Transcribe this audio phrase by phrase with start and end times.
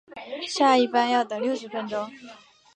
[0.47, 2.09] 下一班要等六十分钟